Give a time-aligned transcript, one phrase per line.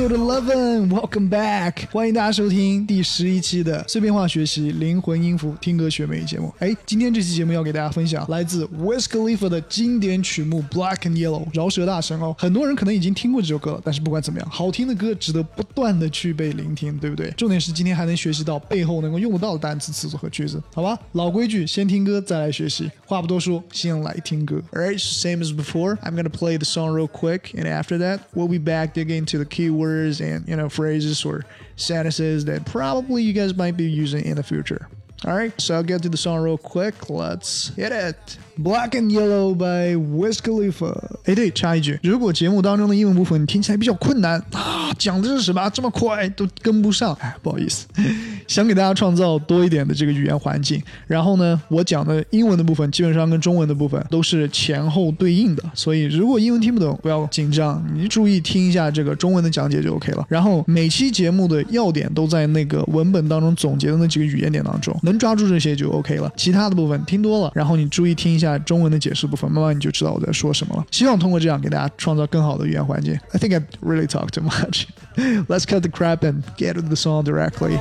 [0.00, 1.86] Episode Eleven, welcome back！
[1.92, 6.52] 欢迎大家收听第十一期的碎片化学习灵魂音符听歌学美语节目。
[6.60, 12.34] 哎，今天这期节目要给大家分享来自 Wiz Khalifa 的经典曲目《Black and Yellow》，饶舌大神哦。
[12.38, 17.30] 很多人可能已经听过这首歌了，但是不管怎么样，好听的歌值得不断的去被聆听，对不对？
[17.32, 20.98] 重点是今天还能学习到背后能够用得到的单词、词组和句子，好吧？
[21.12, 22.90] 老规矩，先听歌再来学习。
[23.04, 24.62] 话不多说，先来听歌。
[24.72, 25.98] Alright, same as before.
[25.98, 29.36] I'm gonna play the song real quick, and after that, we'll be back digging into
[29.36, 29.76] the keywords
[30.21, 31.43] and you know phrases or
[31.75, 34.87] sentences that probably you guys might be using in the future.
[35.23, 36.95] All right, so I'll get to the song real quick.
[37.07, 38.15] Let's hit it.
[38.57, 41.19] Black and Yellow by Wiz Khalifa。
[41.25, 47.87] 哎，对，插一句，如果节目当中的英文部分你听起来比较困难啊，讲的是什么这么快都跟不上，哎，不好意思，
[48.47, 50.81] 想给大家创造多一点的这个语言环境。
[51.07, 60.25] 然后呢，我讲的英文的部分基本上跟中文的部分都是前后对应的，所以如果英文听不懂，不要紧张，你注意听一下这个中文的讲解就 OK 了。
[60.27, 66.30] 然后每期节目的要点都在那个文本当中总结的那几个语言点当中，能抓住这些就 OK 了。
[66.36, 68.58] 其他的部分听多了，然后你注意听一下。
[68.58, 70.84] 中文的解释部分，慢慢你就知道我在说什么了。
[70.90, 73.14] 希望通过这样给大家创造更好的语言环境。
[73.32, 74.86] I think I really talked too much.
[75.48, 77.78] Let's cut the crap and get to the song directly.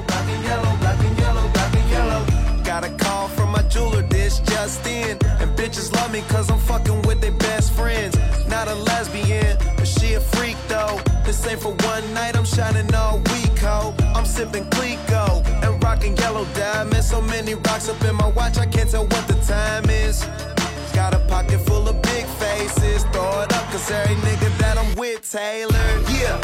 [2.64, 5.18] Got a call from my jeweler, this just in.
[5.40, 8.18] And bitches love me cause I'm fucking with their best friends.
[8.50, 11.00] Not a lesbian, but she a freak though.
[11.26, 13.94] This ain't for one night, I'm shining all week, ho.
[14.14, 16.89] I'm sipping Clico and rocking yellow diamonds.
[17.11, 20.25] So many rocks up in my watch, I can't tell what the time is.
[20.95, 24.95] Got a pocket full of big faces, throw it up, cause every nigga that I'm
[24.95, 25.75] with, Taylor.
[26.09, 26.39] Yeah,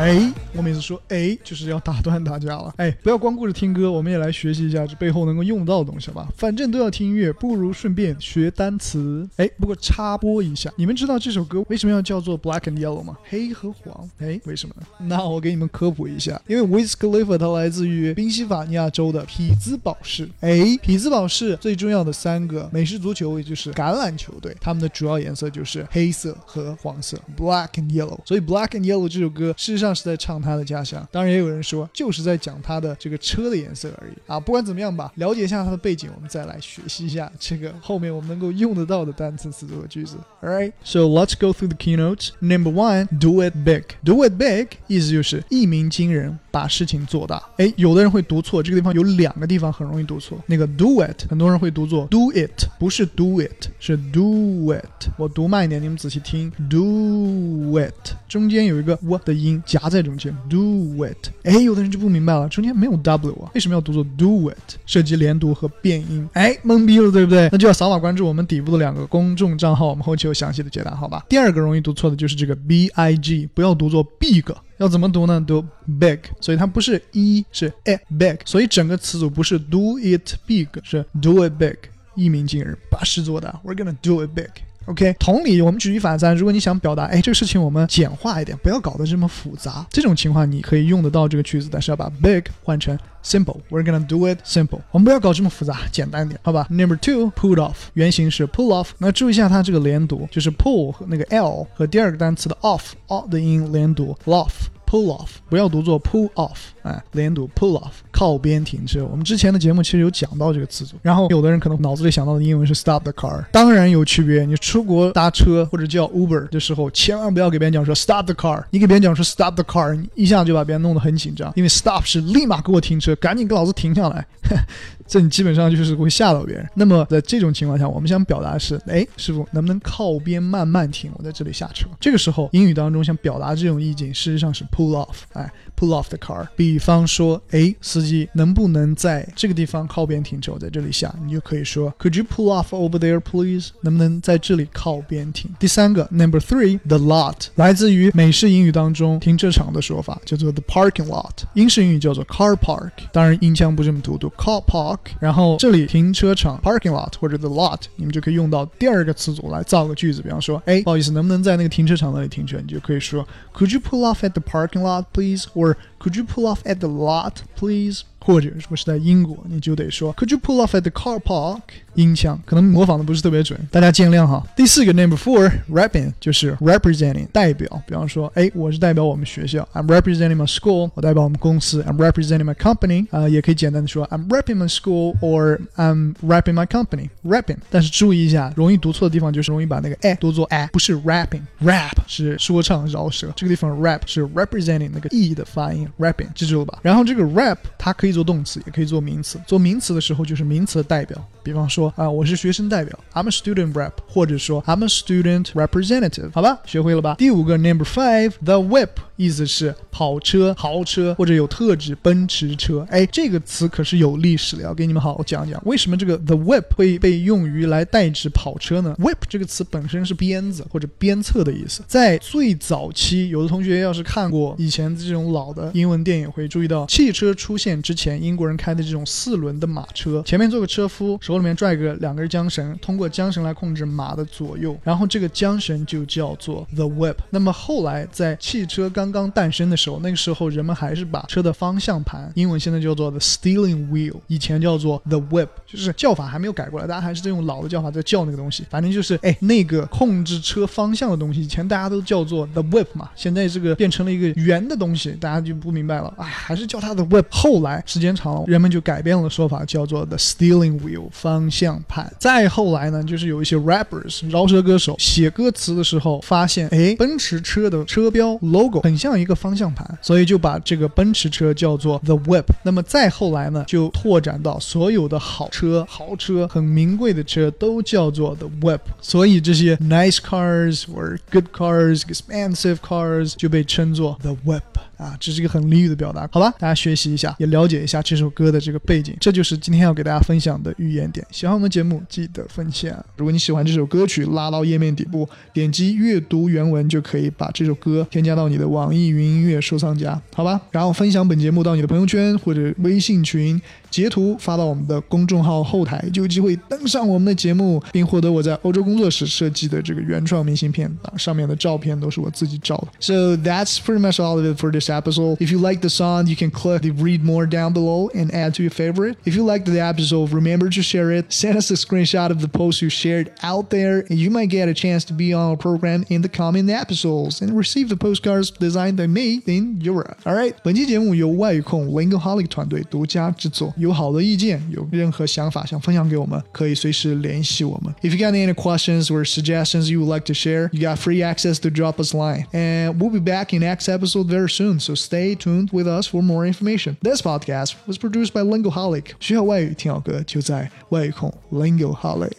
[0.00, 2.74] 哎，我每次说哎，就是要打断大家了。
[2.78, 6.28] 哎，不要光顾着听歌，我们也来学习一下这背后能够用到的东西吧。
[6.36, 9.28] 反正都要听音乐，不如顺便学单词。
[9.36, 13.16] 哎，不过插播一下，你们知道这首歌为什么要叫做 Black and Yellow 吗？
[13.28, 14.08] 黑和黄。
[14.18, 14.86] 哎，为什么呢？
[14.98, 20.28] 那我给你们科普一下，因为 Wiz Khalifa 它来自于宾夕法尼亚州的匹兹堡市。
[20.40, 28.18] 哎，匹兹堡市最重要的三个美式足球，也就是橄榄球队，他们的主要颜色就是黑色和黄色，Black and Yellow。
[28.24, 31.06] 所以 Black and Yellow 这首歌事实上是在唱他的家乡。
[31.12, 34.38] 当然，也有人说就是在讲他的这个车的颜色而已啊。
[34.40, 40.16] 不管怎么样吧，了解一下他的背景，我们再来学习一下这个后面我们能够用得到的单词、词组和句子。
[40.42, 42.30] All right, so let's go through the keynotes.
[42.40, 43.84] Number one, do it big.
[44.04, 47.42] Do it big 意思就是一鸣惊人，把事情做大。
[47.56, 50.38] 哎，有的人会读错，这个地方有两个地方很容易读错。
[50.46, 55.08] 那个 do it，很多人会读作 do it，不是 do it，是 do it。
[55.16, 61.30] 我读慢一点，你们仔细听，do it，中间有一个 w 的音夹在中间，do it。
[61.44, 64.76] 哎，有的人就不明白了，中间没有 w 啊，为什么要读作 do it？
[64.86, 67.48] 涉及连读和变音，哎，懵逼了，对不对？
[67.52, 71.24] 那就要扫码关注我们底部的两个公众账号，我们后期有详细的解答，好吧？
[71.28, 74.44] 第二个容易读错的就是这个 b i g，不要读作 big。
[74.80, 75.38] 要怎么读呢？
[75.46, 75.62] 读
[76.00, 81.76] big，所以它不是一，是 a big，所以整个词组不是 do it big，是 do it big，
[82.16, 83.60] 一鸣惊人，把事做大。
[83.62, 84.48] We're gonna do it big。
[84.86, 86.34] OK，同理，我们举一反三。
[86.34, 93.58] 如果你想表达，哎，这个事情我们简化一点，不要搞得这么复杂，这种情况你可以用得到这个句子，但是要把 big 换成 simple。
[93.70, 94.80] We're gonna do it simple。
[94.90, 98.88] 我们不要搞这么复杂，简单点，好吧？Number two，pull off，原型是 pull off。
[98.98, 104.50] 那注意一下它这个连读，就是 pull 和那个 l 和第二个单词的 off off 的音连读，off。
[104.90, 109.06] Pull off，不要读作 pull off，哎，连读 pull off，靠边停车。
[109.06, 114.44] 我们之前的节目其实有讲到这个词组，然后有的人可能脑子里想到的英文是 stop the car，当然有区别。
[114.44, 124.26] 你出国搭车或者叫 Uber 的时候，千万不要给别人讲说 stop the car，你给别人讲说 stop the car，你一下就把别人弄得很紧张，因为 stop 是立马给我停车，赶紧给老子停下来。
[125.10, 126.64] 这你基本上就是会吓到别人。
[126.74, 131.10] 那么在这种情况下，我们想表达的是，哎，师傅能不能靠边慢慢停？
[131.16, 131.88] 我在这里下车。
[131.98, 136.46] 这个时候英语当中想表达这种意境，事实上是 pull off，哎，pull off the car。
[136.54, 140.52] 比方说，哎，司机能不能在这个地方靠边停车？
[140.52, 143.70] 我在这里下，你就可以说，Could you pull off over there, please？
[143.80, 145.50] 能不能在这里靠边停？
[145.58, 151.30] 第三个，Number three，the lot，来自于美式英语当中停车场的说法，叫做 the parking lot。
[151.54, 154.98] 英式英语叫做 car park，当然音腔不这么读，读 car park。
[155.19, 160.21] 然后这里停车场 parking lot 或者 the lot，你们就可以用到第二个词组来造个句子。
[160.21, 162.57] 比方说，哎，不好意思，能不能在那个停车场那里停车？
[162.59, 165.45] 你就可以说，Could you pull off at the parking lot, please?
[165.55, 168.01] Or Could you pull off at the lot, please？
[168.19, 171.61] 或者如果是在英国，你就得说 Could you pull off at the car park？
[171.93, 174.43] 音腔可能模仿的不是特别准，大家见谅哈。
[174.55, 185.17] 第四个 number four，rapping 就是 representing 代表，比方说，哎，我是代表我们学校，I'm representing my school，我代表我们公司，I'm representing my company，啊、也可以简单的说 I'm repping my school
[185.19, 187.57] or I'm repping my company，rapping。
[187.69, 196.78] 但是注意一下，容易读错的地方就是容易把那个 a 读作 a，不是 rapping，rap 是说唱饶舌，这个地方 rap 是 representing 那个 e 的发音 ，rapping 记住了吧？
[196.82, 199.40] 然后这个 rap 它可以做动词，也可以做名词。
[199.46, 207.14] 做名词的时候就是名词的代表，比方说啊、我是学生代表，I'm a student rep，或者说 I'm a student representative，好吧，学会了吧？
[207.18, 212.86] 第五个 number five，the whip 意思是跑车、豪车或者有特指奔驰车。
[212.90, 237.16] 哎，这个词可是有历史的，要给你们好好讲讲，为什么这个 the whip 会被用于来代指跑车呢？whip 这个词本身是鞭子或者鞭策的意思，在最早期，有的同学要是看过以前这种老的英文电影，会注意到汽车出现之前，英国人开的这种四轮的马车，前面坐个车夫，手里面拽个两根缰绳，通过缰绳来控制马的左右，然后这个缰绳就叫做 the whip。
[237.30, 248.64] 那么后来在汽车刚刚诞生的时候，那个时候人们还是把车的方向盘，英文现在叫做 the steering wheel，以前叫做 the whip，就是叫法还没有改过来，大家还是在用老的叫法在叫那个东西。
[248.68, 256.12] 反正就是哎，那个控制车方向的东西，以前大家都叫做 the whip 嘛，现在这个变成了一个圆的东西，大家就不不明白了。
[256.16, 257.24] 哎，还是叫它的 whip。
[257.30, 262.12] 后来时间长了，人们就改变了说法，叫做 the steering wheel 方向盘。
[262.18, 272.46] 再后来呢，就是有一些 rappers 饶舌歌手写歌词的时候，发现哎，奔驰车的车标 logo 很像一个方向盘，所以就把这个奔驰车叫做 the whip。
[272.64, 278.80] 那么再后来呢，就拓展到所有的好车、豪车、很名贵的车都叫做 the whip。
[279.00, 284.62] 所以这些 nice cars or good cars、expensive cars 就被称作 the whip。
[284.96, 286.52] 啊，这是一个很俚语的表达，好吧？
[286.58, 289.16] 大家学习一下，也了解一下这首歌的这个背景。
[289.20, 291.26] 这就是今天要给大家分享的语言点。
[291.30, 292.92] 喜欢我们节目，记得分享。
[293.16, 300.60] 如果你喜欢这首歌曲，拉到页面底部，点击阅读原文，就可以把这首歌添加到你的网易云音乐收藏夹，好吧？
[300.70, 312.88] 然后分享本节目到你的朋友圈或者微信群，截图发到我们的公众号后台，就有机会登上我们的节目，并获得我在欧洲工作时设计的这个原创明信片啊，上面的照片都是我自己照的。
[313.00, 315.36] So that's pretty much all of it for this episode.
[315.51, 318.61] you like the song, you can click the read more down below and add to
[318.61, 319.17] your favorite.
[319.25, 321.31] If you liked the episode, remember to share it.
[321.31, 324.67] Send us a screenshot of the post you shared out there, and you might get
[324.67, 328.51] a chance to be on our program in the coming episodes and receive the postcards
[328.51, 330.17] designed by me in Europe.
[330.25, 333.73] All right，本期节目由外语控 Lingoholic 团队独家制作。
[333.77, 337.93] 有好的意见，有任何想法想分享给我们，可以随时联系我们。
[338.01, 341.59] If you got any questions or suggestions you would like to share, you got free access
[341.59, 342.45] to drop us line.
[342.51, 346.21] And we'll be back in next episode very soon, so stay tuned with us for
[346.21, 346.97] more information.
[347.01, 349.11] This podcast was produced by Lingoholic.
[349.19, 352.31] 学好外语听好歌就在外语控 Lingoholic。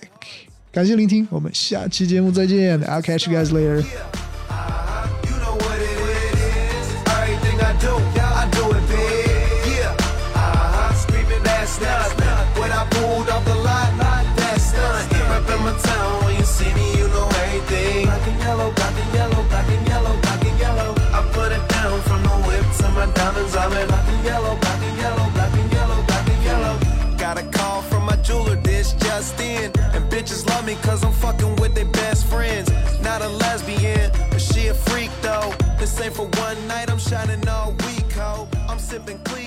[0.70, 2.80] 感谢聆听，我们下期节目再见。
[2.82, 4.19] I'll catch you guys later.
[38.91, 39.40] sipping clean.